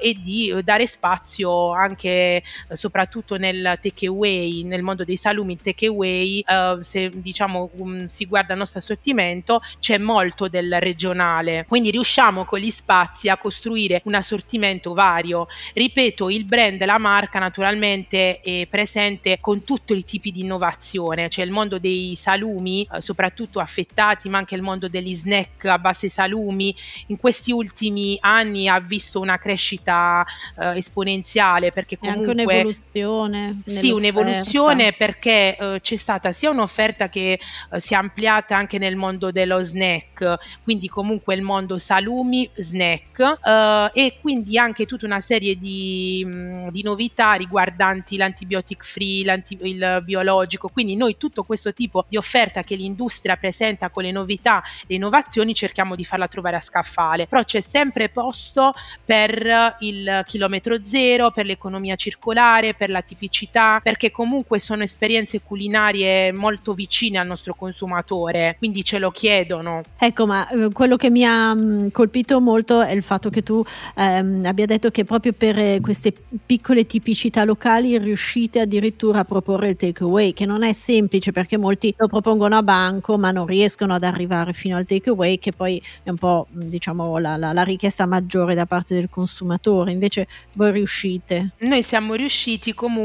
e 0.00 0.16
di 0.20 0.54
dare 0.62 0.86
spazio 0.86 1.72
anche 1.72 2.42
soprattutto 2.72 3.35
soprattutto 3.36 3.38
nel 3.38 3.78
takeaway, 3.80 4.62
nel 4.64 4.82
mondo 4.82 5.04
dei 5.04 5.16
salumi, 5.16 5.52
il 5.52 5.60
takeaway, 5.60 6.42
uh, 6.46 6.80
se 6.80 7.10
diciamo 7.14 7.70
um, 7.76 8.06
si 8.06 8.26
guarda 8.26 8.54
il 8.54 8.58
nostro 8.58 8.80
assortimento, 8.80 9.60
c'è 9.78 9.98
molto 9.98 10.48
del 10.48 10.76
regionale, 10.80 11.64
quindi 11.68 11.90
riusciamo 11.90 12.44
con 12.44 12.58
gli 12.58 12.70
spazi 12.70 13.28
a 13.28 13.36
costruire 13.36 14.00
un 14.04 14.14
assortimento 14.14 14.94
vario. 14.94 15.46
Ripeto, 15.74 16.30
il 16.30 16.44
brand, 16.44 16.82
la 16.84 16.98
marca 16.98 17.38
naturalmente 17.38 18.40
è 18.40 18.66
presente 18.68 19.38
con 19.40 19.64
tutti 19.64 19.94
i 19.94 20.04
tipi 20.04 20.30
di 20.30 20.40
innovazione, 20.40 21.28
cioè 21.28 21.44
il 21.44 21.50
mondo 21.50 21.78
dei 21.78 22.16
salumi, 22.16 22.86
uh, 22.90 23.00
soprattutto 23.00 23.60
affettati, 23.60 24.28
ma 24.28 24.38
anche 24.38 24.54
il 24.54 24.62
mondo 24.62 24.88
degli 24.88 25.14
snack 25.14 25.66
a 25.66 25.78
base 25.78 26.08
salumi, 26.08 26.74
in 27.08 27.18
questi 27.18 27.52
ultimi 27.52 28.16
anni 28.20 28.68
ha 28.68 28.80
visto 28.80 29.20
una 29.20 29.38
crescita 29.38 30.24
uh, 30.56 30.62
esponenziale 30.76 31.70
perché 31.70 31.98
comunque... 31.98 32.24
È 32.26 32.30
anche 32.30 32.42
un'evoluzione 32.42 33.25
un'evoluzione. 33.26 33.80
Sì, 33.80 33.90
un'evoluzione 33.90 34.92
perché 34.92 35.56
uh, 35.58 35.80
c'è 35.80 35.96
stata 35.96 36.32
sia 36.32 36.50
un'offerta 36.50 37.08
che 37.08 37.38
uh, 37.70 37.78
si 37.78 37.94
è 37.94 37.96
ampliata 37.96 38.56
anche 38.56 38.78
nel 38.78 38.96
mondo 38.96 39.30
dello 39.30 39.62
snack, 39.62 40.62
quindi 40.62 40.88
comunque 40.88 41.34
il 41.34 41.42
mondo 41.42 41.78
salumi, 41.78 42.48
snack 42.56 43.18
uh, 43.18 43.90
e 43.92 44.18
quindi 44.20 44.58
anche 44.58 44.86
tutta 44.86 45.06
una 45.06 45.20
serie 45.20 45.56
di, 45.56 46.22
mm, 46.26 46.68
di 46.68 46.82
novità 46.82 47.32
riguardanti 47.32 48.16
l'antibiotic 48.16 48.84
free, 48.84 49.24
l'anti- 49.24 49.58
il 49.62 50.00
biologico, 50.04 50.68
quindi 50.68 50.96
noi 50.96 51.16
tutto 51.16 51.42
questo 51.42 51.72
tipo 51.72 52.04
di 52.08 52.16
offerta 52.16 52.62
che 52.62 52.74
l'industria 52.74 53.36
presenta 53.36 53.90
con 53.90 54.02
le 54.02 54.12
novità, 54.12 54.62
le 54.86 54.94
innovazioni 54.96 55.54
cerchiamo 55.54 55.94
di 55.94 56.04
farla 56.04 56.28
trovare 56.28 56.56
a 56.56 56.60
scaffale, 56.60 57.26
però 57.26 57.42
c'è 57.42 57.60
sempre 57.60 58.08
posto 58.08 58.72
per 59.04 59.76
il 59.80 60.22
chilometro 60.26 60.84
zero, 60.84 61.30
per 61.30 61.46
l'economia 61.46 61.96
circolare, 61.96 62.74
per 62.74 62.90
la 62.90 63.02
tipicità, 63.06 63.80
perché 63.82 64.10
comunque 64.10 64.58
sono 64.58 64.82
esperienze 64.82 65.40
culinarie 65.40 66.32
molto 66.32 66.74
vicine 66.74 67.18
al 67.18 67.26
nostro 67.26 67.54
consumatore, 67.54 68.56
quindi 68.58 68.84
ce 68.84 68.98
lo 68.98 69.10
chiedono. 69.10 69.82
Ecco, 69.98 70.26
ma 70.26 70.48
eh, 70.48 70.70
quello 70.72 70.96
che 70.96 71.10
mi 71.10 71.24
ha 71.24 71.54
mm, 71.54 71.88
colpito 71.88 72.40
molto 72.40 72.82
è 72.82 72.92
il 72.92 73.02
fatto 73.02 73.30
che 73.30 73.42
tu 73.42 73.64
ehm, 73.94 74.44
abbia 74.44 74.66
detto 74.66 74.90
che 74.90 75.04
proprio 75.04 75.32
per 75.32 75.58
eh, 75.58 75.78
queste 75.80 76.12
piccole 76.44 76.86
tipicità 76.86 77.44
locali 77.44 77.96
riuscite 77.98 78.60
addirittura 78.60 79.20
a 79.20 79.24
proporre 79.24 79.70
il 79.70 79.76
takeaway, 79.76 80.32
che 80.32 80.46
non 80.46 80.62
è 80.62 80.72
semplice 80.72 81.32
perché 81.32 81.56
molti 81.56 81.94
lo 81.96 82.08
propongono 82.08 82.56
a 82.56 82.62
banco 82.62 83.16
ma 83.16 83.30
non 83.30 83.46
riescono 83.46 83.94
ad 83.94 84.02
arrivare 84.02 84.52
fino 84.52 84.76
al 84.76 84.84
takeaway, 84.84 85.38
che 85.38 85.52
poi 85.52 85.80
è 86.02 86.10
un 86.10 86.16
po' 86.16 86.46
mm, 86.54 86.60
diciamo 86.62 87.18
la, 87.18 87.36
la, 87.36 87.52
la 87.52 87.62
richiesta 87.62 88.06
maggiore 88.06 88.54
da 88.54 88.66
parte 88.66 88.94
del 88.94 89.08
consumatore. 89.08 89.92
Invece 89.92 90.26
voi 90.54 90.72
riuscite? 90.72 91.50
Noi 91.58 91.82
siamo 91.82 92.14
riusciti 92.14 92.74
comunque, 92.74 92.95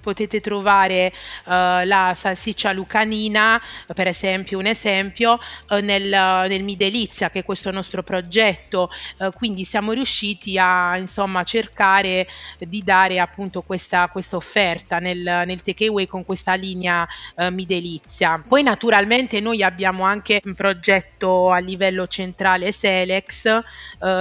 potete 0.00 0.40
trovare 0.40 1.12
uh, 1.44 1.50
la 1.84 2.12
salsiccia 2.14 2.72
lucanina, 2.72 3.60
per 3.94 4.06
esempio, 4.06 4.58
un 4.58 4.66
esempio, 4.66 5.38
uh, 5.68 5.76
nel, 5.76 6.08
nel 6.08 6.62
Midelizia, 6.62 7.30
che 7.30 7.40
è 7.40 7.44
questo 7.44 7.70
nostro 7.70 8.02
progetto, 8.02 8.90
uh, 9.18 9.30
quindi 9.30 9.64
siamo 9.64 9.92
riusciti 9.92 10.58
a 10.58 10.96
insomma 10.96 11.42
cercare 11.42 12.26
di 12.58 12.82
dare 12.82 13.18
appunto 13.18 13.62
questa, 13.62 14.08
questa 14.08 14.36
offerta 14.36 14.98
nel, 14.98 15.42
nel 15.46 15.62
takeaway 15.62 16.06
con 16.06 16.24
questa 16.24 16.54
linea 16.54 17.06
Midelizia. 17.50 18.42
Poi 18.46 18.62
naturalmente 18.62 19.40
noi 19.40 19.62
abbiamo 19.62 20.04
anche 20.04 20.40
un 20.44 20.54
progetto 20.54 21.50
a 21.50 21.58
livello 21.58 22.06
centrale 22.06 22.72
Selex, 22.72 23.62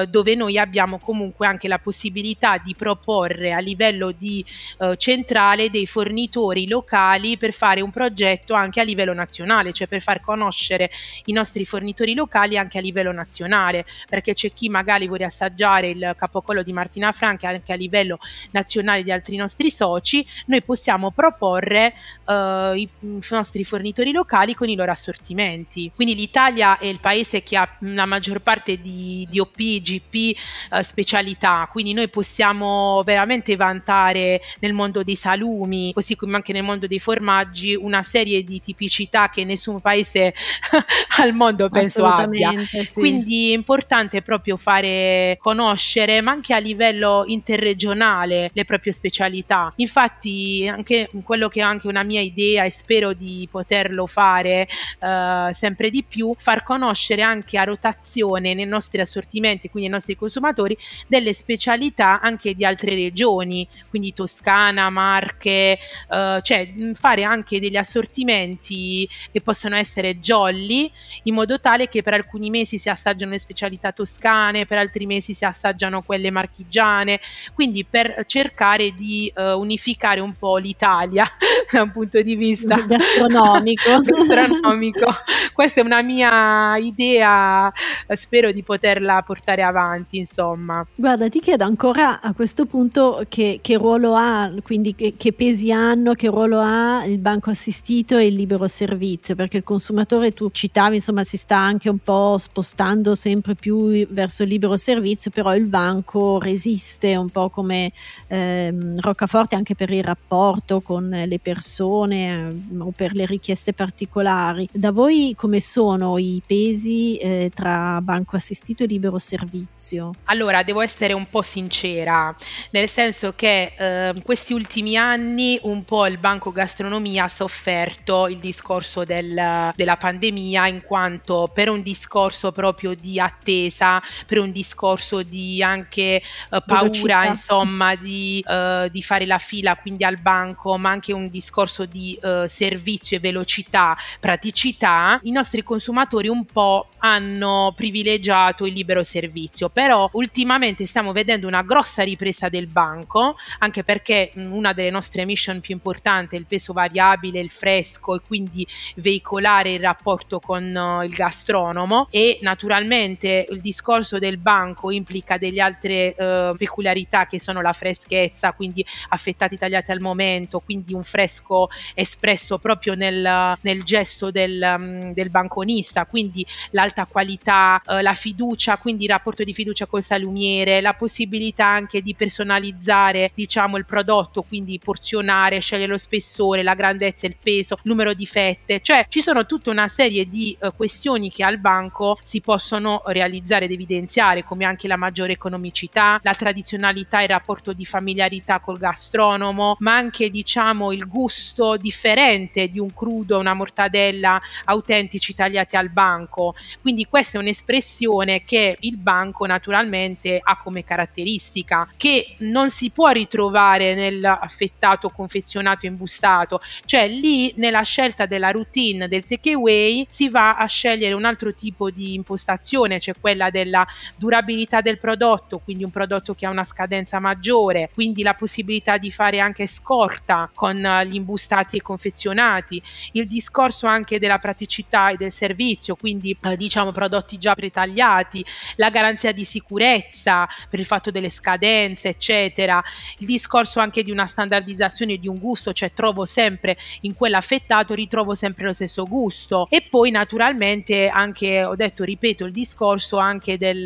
dove 0.07 0.35
noi 0.35 0.57
abbiamo 0.57 0.99
comunque 0.99 1.47
anche 1.47 1.67
la 1.67 1.79
possibilità 1.79 2.57
di 2.57 2.73
proporre 2.75 3.51
a 3.51 3.59
livello 3.59 4.11
di 4.11 4.43
eh, 4.79 4.95
centrale 5.03 5.69
dei 5.69 5.85
fornitori 5.85 6.65
locali 6.65 7.37
per 7.37 7.51
fare 7.51 7.81
un 7.81 7.91
progetto 7.91 8.53
anche 8.53 8.79
a 8.79 8.83
livello 8.83 9.11
nazionale, 9.11 9.73
cioè 9.73 9.85
per 9.85 10.01
far 10.01 10.21
conoscere 10.21 10.89
i 11.25 11.33
nostri 11.33 11.65
fornitori 11.65 12.13
locali 12.13 12.57
anche 12.57 12.77
a 12.77 12.81
livello 12.81 13.11
nazionale, 13.11 13.85
perché 14.07 14.33
c'è 14.33 14.53
chi 14.53 14.69
magari 14.69 15.07
vuole 15.07 15.25
assaggiare 15.25 15.89
il 15.89 16.15
capocollo 16.17 16.63
di 16.63 16.71
Martina 16.71 17.11
Franca 17.11 17.49
anche 17.49 17.73
a 17.73 17.75
livello 17.75 18.17
nazionale 18.51 19.03
di 19.03 19.11
altri 19.11 19.35
nostri 19.35 19.69
soci, 19.71 20.25
noi 20.45 20.63
possiamo 20.63 21.11
proporre 21.11 21.93
eh, 22.25 22.73
i, 22.77 22.89
i 23.01 23.19
nostri 23.29 23.65
fornitori 23.65 24.13
locali 24.13 24.55
con 24.55 24.69
i 24.69 24.75
loro 24.75 24.91
assortimenti. 24.91 25.91
Quindi 25.93 26.15
l'Italia 26.15 26.77
è 26.77 26.85
il 26.85 27.01
paese 27.01 27.43
che 27.43 27.57
ha 27.57 27.69
la 27.79 28.05
maggior 28.05 28.39
parte 28.39 28.79
di, 28.79 29.27
di 29.29 29.41
OP, 29.41 29.57
GP 29.57 30.15
eh, 30.15 30.81
specialità, 30.81 31.67
quindi 31.69 31.91
noi 31.91 32.07
possiamo 32.07 33.01
veramente 33.03 33.57
vantare 33.57 34.39
nel 34.61 34.71
mondo 34.71 34.91
dei 35.01 35.15
salumi, 35.15 35.91
così 35.93 36.15
come 36.15 36.35
anche 36.35 36.53
nel 36.53 36.63
mondo 36.63 36.85
dei 36.85 36.99
formaggi, 36.99 37.73
una 37.73 38.03
serie 38.03 38.43
di 38.43 38.59
tipicità 38.59 39.29
che 39.29 39.43
nessun 39.43 39.79
paese 39.79 40.33
al 41.19 41.33
mondo 41.33 41.69
penso 41.69 42.05
abbia. 42.05 42.53
Sì. 42.65 42.99
Quindi 42.99 43.51
è 43.51 43.53
importante 43.55 44.21
proprio 44.21 44.57
fare 44.57 45.37
conoscere, 45.39 46.21
ma 46.21 46.31
anche 46.31 46.53
a 46.53 46.59
livello 46.59 47.23
interregionale, 47.25 48.51
le 48.53 48.65
proprie 48.65 48.93
specialità. 48.93 49.73
Infatti, 49.77 50.69
anche 50.71 51.09
quello 51.23 51.47
che 51.47 51.61
è 51.61 51.63
anche 51.63 51.87
una 51.87 52.03
mia 52.03 52.21
idea 52.21 52.63
e 52.65 52.69
spero 52.69 53.13
di 53.13 53.47
poterlo 53.49 54.05
fare 54.05 54.67
eh, 54.99 55.49
sempre 55.53 55.89
di 55.89 56.03
più, 56.03 56.33
far 56.37 56.63
conoscere 56.63 57.21
anche 57.21 57.57
a 57.57 57.63
rotazione 57.63 58.53
nei 58.53 58.65
nostri 58.65 59.01
assortimenti, 59.01 59.69
quindi 59.69 59.89
ai 59.89 59.95
nostri 59.95 60.15
consumatori, 60.15 60.77
delle 61.07 61.33
specialità 61.33 62.19
anche 62.19 62.53
di 62.53 62.65
altre 62.65 62.93
regioni, 62.93 63.67
quindi 63.89 64.13
Toscana, 64.13 64.82
Marche, 64.89 65.77
eh, 66.09 66.39
cioè 66.41 66.73
fare 66.93 67.23
anche 67.23 67.59
degli 67.59 67.75
assortimenti 67.77 69.07
che 69.31 69.41
possono 69.41 69.75
essere 69.75 70.19
jolly 70.19 70.91
in 71.23 71.33
modo 71.33 71.59
tale 71.59 71.87
che 71.87 72.01
per 72.01 72.13
alcuni 72.13 72.49
mesi 72.49 72.77
si 72.77 72.89
assaggiano 72.89 73.31
le 73.31 73.39
specialità 73.39 73.91
toscane, 73.91 74.65
per 74.65 74.77
altri 74.77 75.05
mesi 75.05 75.33
si 75.33 75.45
assaggiano 75.45 76.01
quelle 76.01 76.31
marchigiane, 76.31 77.19
quindi 77.53 77.85
per 77.85 78.23
cercare 78.25 78.91
di 78.91 79.31
uh, 79.35 79.59
unificare 79.59 80.19
un 80.19 80.33
po' 80.33 80.57
l'Italia 80.57 81.25
da 81.71 81.81
un 81.81 81.91
punto 81.91 82.21
di 82.21 82.35
vista 82.35 82.75
gastronomico. 82.85 83.99
gastronomico. 84.03 85.07
Questa 85.53 85.81
è 85.81 85.83
una 85.83 86.01
mia 86.01 86.75
idea, 86.77 87.71
spero 88.13 88.51
di 88.51 88.63
poterla 88.63 89.21
portare 89.21 89.63
avanti, 89.63 90.17
insomma. 90.17 90.85
Guarda, 90.95 91.29
ti 91.29 91.39
chiedo 91.39 91.63
ancora 91.63 92.21
a 92.21 92.33
questo 92.33 92.65
punto 92.65 93.23
che, 93.29 93.59
che 93.61 93.77
ruolo 93.77 94.15
ha, 94.15 94.51
quindi 94.73 94.95
che, 94.95 95.13
che, 95.15 95.33
pesi 95.33 95.71
hanno, 95.71 96.15
che 96.15 96.29
ruolo 96.29 96.59
ha 96.59 97.05
il 97.05 97.19
banco 97.19 97.51
assistito 97.51 98.17
e 98.17 98.25
il 98.25 98.33
libero 98.33 98.67
servizio, 98.67 99.35
perché 99.35 99.57
il 99.57 99.63
consumatore, 99.63 100.33
tu 100.33 100.49
citavi, 100.49 100.95
insomma, 100.95 101.23
si 101.23 101.37
sta 101.37 101.57
anche 101.57 101.89
un 101.89 101.99
po' 101.99 102.37
spostando 102.39 103.13
sempre 103.13 103.53
più 103.53 104.07
verso 104.09 104.41
il 104.41 104.49
libero 104.49 104.75
servizio, 104.75 105.29
però 105.29 105.55
il 105.55 105.67
banco 105.67 106.39
resiste 106.39 107.15
un 107.15 107.29
po' 107.29 107.51
come 107.51 107.91
ehm, 108.25 108.99
roccaforte 108.99 109.53
anche 109.53 109.75
per 109.75 109.91
il 109.91 110.03
rapporto 110.03 110.81
con 110.81 111.07
le 111.07 111.37
persone 111.37 112.47
eh, 112.49 112.77
o 112.79 112.91
per 112.95 113.13
le 113.13 113.27
richieste 113.27 113.73
particolari. 113.73 114.67
Da 114.71 114.91
voi 114.91 115.35
come 115.37 115.61
sono 115.61 116.17
i 116.17 116.41
pesi 116.43 117.17
eh, 117.17 117.51
tra 117.53 118.01
banco 118.01 118.37
assistito 118.37 118.81
e 118.81 118.87
libero 118.87 119.19
servizio? 119.19 120.13
Allora, 120.23 120.63
devo 120.63 120.81
essere 120.81 121.13
un 121.13 121.27
po' 121.29 121.43
sincera, 121.43 122.35
nel 122.71 122.89
senso 122.89 123.33
che 123.35 123.73
eh, 123.77 124.13
questi 124.23 124.53
ultimi 124.53 124.61
anni 124.97 125.59
un 125.63 125.83
po' 125.83 126.05
il 126.07 126.17
Banco 126.17 126.51
Gastronomia 126.51 127.25
ha 127.25 127.27
sofferto 127.27 128.27
il 128.27 128.37
discorso 128.37 129.03
del, 129.03 129.71
della 129.75 129.97
pandemia 129.97 130.67
in 130.67 130.81
quanto 130.83 131.49
per 131.53 131.69
un 131.69 131.81
discorso 131.81 132.51
proprio 132.51 132.93
di 132.93 133.19
attesa, 133.19 134.01
per 134.25 134.39
un 134.39 134.51
discorso 134.51 135.23
di 135.23 135.61
anche 135.63 136.21
eh, 136.21 136.63
paura 136.65 137.25
insomma 137.25 137.95
di, 137.95 138.43
eh, 138.47 138.89
di, 138.91 139.01
fare 139.01 139.25
la 139.25 139.37
fila 139.37 139.75
quindi 139.75 140.03
al 140.03 140.19
banco, 140.19 140.77
ma 140.77 140.89
anche 140.89 141.13
un 141.13 141.29
discorso 141.29 141.85
di 141.85 142.17
eh, 142.21 142.45
servizio 142.47 143.17
e 143.17 143.19
velocità, 143.19 143.95
praticità, 144.19 145.19
i 145.23 145.31
nostri 145.31 145.63
consumatori 145.63 146.27
un 146.27 146.45
po' 146.45 146.87
hanno 146.99 147.73
privilegiato 147.75 148.65
il 148.65 148.73
libero 148.73 149.03
servizio, 149.03 149.69
però 149.69 150.09
ultimamente 150.13 150.85
stiamo 150.85 151.11
vedendo 151.11 151.47
una 151.47 151.61
grossa 151.61 152.03
ripresa 152.03 152.49
del 152.49 152.67
banco, 152.67 153.35
anche 153.59 153.83
perché 153.83 154.31
una 154.53 154.73
delle 154.73 154.89
nostre 154.89 155.25
mission 155.25 155.59
più 155.59 155.73
importanti 155.73 156.35
il 156.35 156.45
peso 156.45 156.73
variabile, 156.73 157.39
il 157.39 157.49
fresco 157.49 158.15
e 158.15 158.21
quindi 158.25 158.65
veicolare 158.95 159.73
il 159.73 159.79
rapporto 159.79 160.39
con 160.39 160.63
uh, 160.63 161.03
il 161.03 161.13
gastronomo. 161.13 162.07
E 162.09 162.39
naturalmente 162.41 163.45
il 163.49 163.61
discorso 163.61 164.19
del 164.19 164.37
banco 164.37 164.91
implica 164.91 165.37
delle 165.37 165.61
altre 165.61 166.15
uh, 166.17 166.55
peculiarità 166.55 167.25
che 167.25 167.39
sono 167.39 167.61
la 167.61 167.73
freschezza, 167.73 168.53
quindi 168.53 168.85
affettati 169.09 169.57
tagliati 169.57 169.91
al 169.91 170.01
momento, 170.01 170.59
quindi 170.59 170.93
un 170.93 171.03
fresco 171.03 171.69
espresso 171.93 172.57
proprio 172.57 172.93
nel, 172.95 173.57
nel 173.61 173.83
gesto 173.83 174.31
del, 174.31 174.75
um, 174.79 175.13
del, 175.13 175.29
banconista, 175.29 176.05
quindi 176.05 176.45
l'alta 176.71 177.05
qualità, 177.05 177.81
uh, 177.85 178.01
la 178.01 178.13
fiducia, 178.13 178.77
quindi 178.77 179.05
il 179.05 179.09
rapporto 179.09 179.43
di 179.43 179.53
fiducia 179.53 179.85
col 179.85 180.03
salumiere, 180.03 180.81
la 180.81 180.93
possibilità 180.93 181.67
anche 181.67 182.01
di 182.01 182.13
personalizzare 182.13 183.31
diciamo 183.33 183.77
il 183.77 183.85
prodotto, 183.85 184.42
quindi 184.47 184.79
porzionare, 184.79 185.59
scegliere 185.59 185.91
lo 185.91 185.97
spessore, 185.97 186.63
la 186.63 186.75
grandezza, 186.75 187.25
il 187.25 187.37
peso, 187.41 187.75
il 187.75 187.81
numero 187.83 188.13
di 188.13 188.25
fette, 188.25 188.81
cioè 188.81 189.05
ci 189.09 189.21
sono 189.21 189.45
tutta 189.45 189.69
una 189.69 189.87
serie 189.87 190.27
di 190.27 190.55
uh, 190.59 190.73
questioni 190.75 191.29
che 191.29 191.43
al 191.43 191.59
banco 191.59 192.17
si 192.23 192.41
possono 192.41 193.01
realizzare 193.05 193.65
ed 193.65 193.71
evidenziare, 193.71 194.43
come 194.43 194.65
anche 194.65 194.87
la 194.87 194.97
maggiore 194.97 195.33
economicità, 195.33 196.19
la 196.21 196.33
tradizionalità 196.33 197.19
e 197.19 197.23
il 197.23 197.29
rapporto 197.29 197.73
di 197.73 197.85
familiarità 197.85 198.59
col 198.59 198.77
gastronomo, 198.77 199.75
ma 199.79 199.95
anche 199.95 200.29
diciamo 200.29 200.91
il 200.91 201.07
gusto 201.07 201.77
differente 201.77 202.67
di 202.67 202.79
un 202.79 202.93
crudo, 202.93 203.39
una 203.39 203.53
mortadella 203.53 204.39
autentici 204.65 205.33
tagliati 205.33 205.75
al 205.75 205.89
banco. 205.89 206.55
Quindi 206.81 207.05
questa 207.05 207.37
è 207.37 207.41
un'espressione 207.41 208.43
che 208.43 208.75
il 208.79 208.97
banco 208.97 209.45
naturalmente 209.45 210.39
ha 210.41 210.57
come 210.57 210.83
caratteristica 210.83 211.87
che 211.97 212.35
non 212.39 212.69
si 212.69 212.89
può 212.89 213.09
ritrovare 213.09 213.93
nell'affettato 214.23 215.09
confezionato 215.09 215.85
imbustato, 215.85 216.59
cioè 216.85 217.07
lì 217.07 217.53
nella 217.57 217.83
scelta 217.83 218.25
della 218.25 218.51
routine 218.51 219.07
del 219.07 219.25
takeaway 219.25 220.05
si 220.09 220.29
va 220.29 220.55
a 220.55 220.65
scegliere 220.65 221.13
un 221.13 221.25
altro 221.25 221.53
tipo 221.53 221.89
di 221.89 222.13
impostazione, 222.13 222.99
cioè 222.99 223.15
quella 223.19 223.49
della 223.49 223.85
durabilità 224.15 224.81
del 224.81 224.97
prodotto, 224.97 225.59
quindi 225.59 225.83
un 225.83 225.91
prodotto 225.91 226.33
che 226.33 226.45
ha 226.45 226.49
una 226.49 226.63
scadenza 226.63 227.19
maggiore, 227.19 227.89
quindi 227.93 228.23
la 228.23 228.33
possibilità 228.33 228.97
di 228.97 229.11
fare 229.11 229.39
anche 229.39 229.67
scorta 229.67 230.49
con 230.53 230.75
gli 231.05 231.13
gli 231.13 231.15
imbustati 231.15 231.77
e 231.77 231.81
confezionati, 231.81 232.81
il 233.13 233.27
discorso 233.27 233.85
anche 233.85 234.19
della 234.19 234.39
praticità 234.39 235.09
e 235.09 235.17
del 235.17 235.31
servizio, 235.31 235.95
quindi 235.95 236.35
eh, 236.41 236.57
diciamo 236.57 236.91
prodotti 236.91 237.37
già 237.37 237.53
pretagliati, 237.53 238.43
la 238.77 238.89
garanzia 238.89 239.31
di 239.31 239.45
sicurezza 239.45 240.47
per 240.69 240.79
il 240.79 240.85
fatto 240.85 241.11
delle 241.11 241.29
scadenze, 241.29 242.09
eccetera, 242.09 242.83
il 243.19 243.27
discorso 243.27 243.79
anche 243.79 244.03
di 244.03 244.11
una 244.13 244.27
standardizzazione 244.27 245.17
di 245.17 245.27
un 245.27 245.37
gusto, 245.37 245.73
cioè 245.73 245.91
trovo 245.93 246.25
sempre 246.25 246.77
in 247.01 247.15
quell'affettato 247.15 247.93
ritrovo 247.93 248.35
sempre 248.35 248.65
lo 248.65 248.73
stesso 248.73 249.05
gusto. 249.05 249.67
E 249.69 249.81
poi 249.89 250.11
naturalmente 250.11 251.07
anche 251.07 251.63
ho 251.63 251.75
detto 251.75 252.03
ripeto 252.03 252.45
il 252.45 252.51
discorso 252.51 253.17
anche 253.17 253.57
del, 253.57 253.83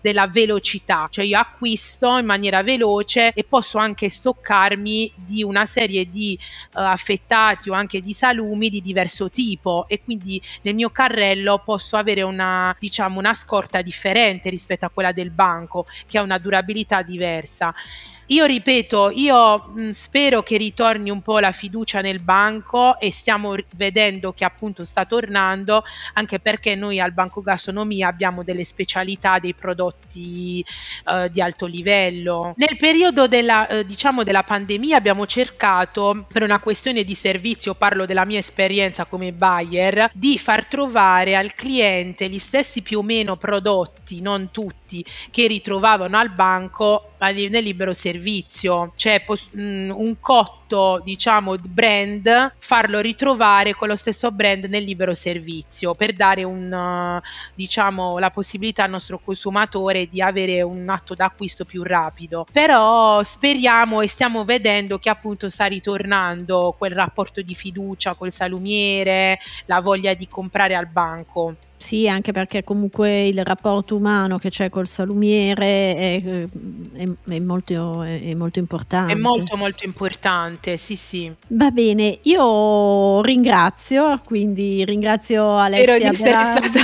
della 0.00 0.26
velocità, 0.28 1.06
cioè 1.10 1.24
io 1.24 1.38
acquisto 1.38 2.18
in 2.18 2.26
maniera 2.26 2.62
veloce 2.62 3.32
e 3.32 3.44
posso 3.44 3.78
anche 3.78 4.08
stoccarmi 4.08 5.12
di 5.14 5.42
una 5.42 5.66
serie 5.66 6.08
di 6.08 6.38
uh, 6.74 6.80
affettati 6.80 7.70
o 7.70 7.74
anche 7.74 8.00
di 8.00 8.12
salumi 8.12 8.68
di 8.68 8.80
diverso 8.80 9.30
tipo. 9.30 9.86
E 9.88 10.02
quindi 10.02 10.40
nel 10.62 10.74
mio 10.74 10.90
carrello 10.90 11.62
posso 11.64 11.96
avere 11.96 12.22
una 12.22 12.76
diciamo 12.78 13.18
una 13.18 13.34
scorta 13.34 13.82
differente 13.82 14.50
rispetto 14.50 14.84
a 14.84 14.90
quella 14.90 15.12
del 15.12 15.30
banco 15.30 15.86
che 16.06 16.18
ha 16.18 16.22
una 16.22 16.38
durabilità 16.38 17.02
diversa. 17.02 17.74
Io 18.30 18.44
ripeto, 18.44 19.10
io 19.10 19.70
mh, 19.74 19.90
spero 19.90 20.42
che 20.42 20.58
ritorni 20.58 21.08
un 21.08 21.22
po' 21.22 21.38
la 21.38 21.50
fiducia 21.50 22.02
nel 22.02 22.20
banco 22.20 22.98
e 23.00 23.10
stiamo 23.10 23.54
vedendo 23.76 24.32
che 24.32 24.44
appunto 24.44 24.84
sta 24.84 25.06
tornando, 25.06 25.82
anche 26.12 26.38
perché 26.38 26.74
noi 26.74 27.00
al 27.00 27.12
Banco 27.12 27.40
Gastronomia 27.40 28.06
abbiamo 28.06 28.42
delle 28.42 28.64
specialità, 28.64 29.38
dei 29.38 29.54
prodotti 29.54 30.62
eh, 31.06 31.30
di 31.30 31.40
alto 31.40 31.64
livello. 31.64 32.52
Nel 32.56 32.76
periodo 32.76 33.26
della, 33.28 33.66
eh, 33.66 33.86
diciamo 33.86 34.22
della 34.24 34.42
pandemia 34.42 34.98
abbiamo 34.98 35.24
cercato, 35.24 36.26
per 36.30 36.42
una 36.42 36.60
questione 36.60 37.04
di 37.04 37.14
servizio, 37.14 37.74
parlo 37.74 38.04
della 38.04 38.26
mia 38.26 38.38
esperienza 38.38 39.06
come 39.06 39.32
buyer, 39.32 40.10
di 40.12 40.36
far 40.38 40.66
trovare 40.66 41.34
al 41.34 41.54
cliente 41.54 42.28
gli 42.28 42.38
stessi 42.38 42.82
più 42.82 42.98
o 42.98 43.02
meno 43.02 43.36
prodotti, 43.36 44.20
non 44.20 44.50
tutti, 44.50 45.02
che 45.30 45.46
ritrovavano 45.46 46.18
al 46.18 46.30
banco 46.30 47.12
nel 47.20 47.62
libero 47.62 47.94
servizio, 47.94 48.16
cioè 48.96 49.22
pos- 49.24 49.48
mh, 49.52 49.60
mm, 49.60 49.90
un 49.90 50.16
cotto 50.20 51.00
diciamo 51.02 51.56
brand 51.56 52.52
farlo 52.58 53.00
ritrovare 53.00 53.74
con 53.74 53.88
lo 53.88 53.96
stesso 53.96 54.30
brand 54.30 54.64
nel 54.64 54.84
libero 54.84 55.14
servizio 55.14 55.94
per 55.94 56.12
dare 56.12 56.44
un 56.44 57.20
diciamo 57.54 58.18
la 58.18 58.30
possibilità 58.30 58.84
al 58.84 58.90
nostro 58.90 59.18
consumatore 59.18 60.08
di 60.08 60.20
avere 60.20 60.62
un 60.62 60.88
atto 60.88 61.14
d'acquisto 61.14 61.64
più 61.64 61.82
rapido. 61.82 62.46
Però 62.52 63.22
speriamo 63.22 64.00
e 64.00 64.08
stiamo 64.08 64.44
vedendo 64.44 64.98
che 64.98 65.08
appunto 65.08 65.48
sta 65.48 65.66
ritornando 65.66 66.74
quel 66.76 66.92
rapporto 66.92 67.42
di 67.42 67.54
fiducia 67.54 68.14
col 68.14 68.32
salumiere 68.32 69.38
la 69.66 69.80
voglia 69.80 70.14
di 70.14 70.28
comprare 70.28 70.74
al 70.74 70.86
banco. 70.86 71.56
Sì, 71.78 72.08
anche 72.08 72.32
perché 72.32 72.64
comunque 72.64 73.28
il 73.28 73.44
rapporto 73.44 73.94
umano 73.94 74.36
che 74.36 74.50
c'è 74.50 74.68
col 74.68 74.88
salumiere 74.88 75.94
è, 75.94 76.48
è, 76.98 77.32
è, 77.32 77.38
molto, 77.38 78.02
è, 78.02 78.34
molto, 78.34 78.58
importante. 78.58 79.12
È 79.12 79.14
molto 79.14 79.56
molto 79.56 79.84
importante, 79.84 80.76
sì 80.76 80.96
sì. 80.96 81.32
Va 81.48 81.70
bene, 81.70 82.18
io 82.22 83.20
ringrazio, 83.22 84.20
quindi 84.24 84.84
ringrazio 84.84 85.56
Alessia 85.56 86.10
Berardi. 86.10 86.78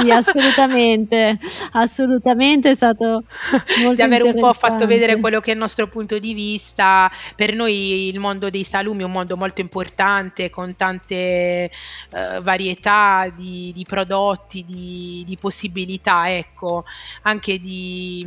sì, 0.00 0.10
assolutamente, 0.10 1.38
assolutamente 1.72 2.70
è 2.70 2.74
stato 2.74 3.22
molto 3.82 3.94
Di 3.94 4.02
aver 4.02 4.24
un 4.24 4.38
po' 4.38 4.52
fatto 4.52 4.86
vedere 4.86 5.18
quello 5.20 5.40
che 5.40 5.50
è 5.50 5.54
il 5.54 5.60
nostro 5.60 5.86
punto 5.88 6.18
di 6.18 6.34
vista. 6.34 7.10
Per 7.36 7.54
noi 7.54 8.08
il 8.08 8.18
mondo 8.18 8.50
dei 8.50 8.64
salumi 8.64 9.02
è 9.02 9.04
un 9.04 9.12
mondo 9.12 9.36
molto 9.36 9.60
importante, 9.60 10.50
con 10.50 10.74
tante 10.74 11.70
uh, 12.10 12.42
varietà 12.42 13.32
di, 13.36 13.72
di 13.74 13.84
prodotti 13.84 14.06
prodotti, 14.08 14.64
di, 14.64 15.22
di 15.26 15.36
possibilità, 15.36 16.34
ecco, 16.34 16.84
anche 17.22 17.58
di, 17.58 18.26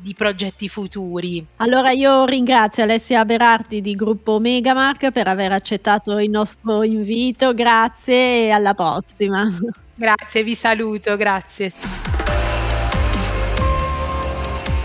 di, 0.00 0.14
progetti 0.36 0.68
futuri. 0.68 1.44
Allora 1.56 1.92
io 1.92 2.26
ringrazio 2.26 2.82
Alessia 2.82 3.24
Berardi 3.24 3.80
di 3.80 3.94
Gruppo 3.94 4.38
Megamark 4.38 5.10
per 5.10 5.26
aver 5.28 5.52
accettato 5.52 6.18
il 6.18 6.28
nostro 6.28 6.82
invito, 6.82 7.54
grazie 7.54 8.44
e 8.44 8.50
alla 8.50 8.74
prossima. 8.74 9.48
Grazie, 9.94 10.42
vi 10.42 10.54
saluto, 10.54 11.16
grazie. 11.16 11.72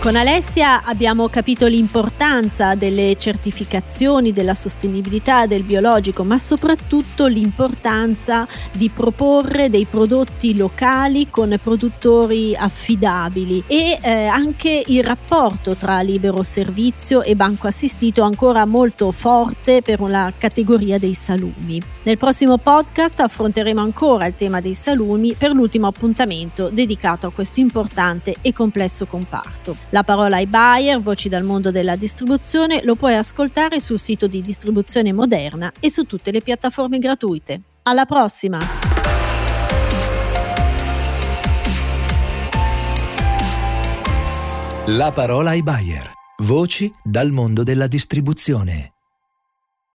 Con 0.02 0.16
Alessia 0.16 0.82
abbiamo 0.82 1.28
capito 1.28 1.68
l'importanza 1.68 2.74
delle 2.74 3.14
certificazioni, 3.16 4.32
della 4.32 4.52
sostenibilità 4.52 5.46
del 5.46 5.62
biologico, 5.62 6.24
ma 6.24 6.40
soprattutto 6.40 7.28
l'importanza 7.28 8.48
di 8.72 8.88
proporre 8.88 9.70
dei 9.70 9.84
prodotti 9.84 10.56
locali 10.56 11.30
con 11.30 11.56
produttori 11.62 12.52
affidabili 12.56 13.62
e 13.68 13.96
eh, 14.02 14.26
anche 14.26 14.82
il 14.84 15.04
rapporto 15.04 15.76
tra 15.76 16.00
libero 16.00 16.42
servizio 16.42 17.22
e 17.22 17.36
banco 17.36 17.68
assistito 17.68 18.22
ancora 18.22 18.66
molto 18.66 19.12
forte 19.12 19.82
per 19.82 20.00
la 20.00 20.32
categoria 20.36 20.98
dei 20.98 21.14
salumi. 21.14 21.80
Nel 22.02 22.18
prossimo 22.18 22.58
podcast 22.58 23.20
affronteremo 23.20 23.80
ancora 23.80 24.26
il 24.26 24.34
tema 24.34 24.60
dei 24.60 24.74
salumi 24.74 25.34
per 25.34 25.52
l'ultimo 25.52 25.86
appuntamento 25.86 26.70
dedicato 26.70 27.28
a 27.28 27.30
questo 27.30 27.60
importante 27.60 28.34
e 28.40 28.52
complesso 28.52 29.06
comparto. 29.06 29.76
La 29.94 30.04
parola 30.04 30.36
ai 30.36 30.46
buyer, 30.46 30.98
voci 31.02 31.28
dal 31.28 31.44
mondo 31.44 31.70
della 31.70 31.96
distribuzione, 31.96 32.82
lo 32.82 32.94
puoi 32.94 33.14
ascoltare 33.14 33.78
sul 33.78 33.98
sito 33.98 34.26
di 34.26 34.40
distribuzione 34.40 35.12
moderna 35.12 35.70
e 35.80 35.90
su 35.90 36.04
tutte 36.04 36.30
le 36.30 36.40
piattaforme 36.40 36.98
gratuite. 36.98 37.60
Alla 37.82 38.06
prossima! 38.06 38.60
La 44.86 45.12
parola 45.12 45.50
ai 45.50 45.62
buyer. 45.62 46.10
Voci 46.42 46.90
dal 47.04 47.30
mondo 47.30 47.62
della 47.62 47.86
distribuzione. 47.86 48.91